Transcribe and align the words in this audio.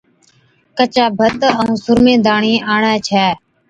ڪچا 0.77 1.05
ڀَتَ 1.19 1.41
ائُون 1.57 1.69
سرمي 1.83 2.15
داڻي 2.25 2.53
آڻي 2.73 2.93
ڇَي 3.07 3.25